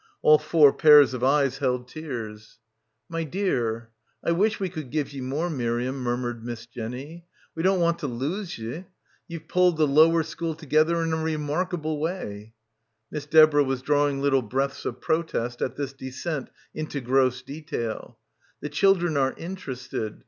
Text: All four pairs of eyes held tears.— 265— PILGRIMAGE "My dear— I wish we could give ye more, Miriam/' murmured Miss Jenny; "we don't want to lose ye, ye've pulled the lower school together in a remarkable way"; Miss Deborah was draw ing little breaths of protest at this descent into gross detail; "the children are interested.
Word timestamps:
All 0.23 0.39
four 0.39 0.73
pairs 0.73 1.13
of 1.13 1.23
eyes 1.23 1.59
held 1.59 1.87
tears.— 1.87 2.57
265— 3.11 3.11
PILGRIMAGE 3.11 3.11
"My 3.11 3.23
dear— 3.53 3.89
I 4.25 4.31
wish 4.31 4.59
we 4.59 4.67
could 4.69 4.89
give 4.89 5.13
ye 5.13 5.21
more, 5.21 5.47
Miriam/' 5.47 5.99
murmured 5.99 6.43
Miss 6.43 6.65
Jenny; 6.65 7.27
"we 7.53 7.61
don't 7.61 7.79
want 7.79 7.99
to 7.99 8.07
lose 8.07 8.57
ye, 8.57 8.85
ye've 9.27 9.47
pulled 9.47 9.77
the 9.77 9.85
lower 9.85 10.23
school 10.23 10.55
together 10.55 11.03
in 11.03 11.13
a 11.13 11.17
remarkable 11.23 11.99
way"; 11.99 12.55
Miss 13.11 13.27
Deborah 13.27 13.63
was 13.63 13.83
draw 13.83 14.09
ing 14.09 14.23
little 14.23 14.41
breaths 14.41 14.85
of 14.85 15.01
protest 15.01 15.61
at 15.61 15.75
this 15.75 15.93
descent 15.93 16.49
into 16.73 16.99
gross 16.99 17.43
detail; 17.43 18.17
"the 18.59 18.69
children 18.69 19.17
are 19.17 19.35
interested. 19.37 20.19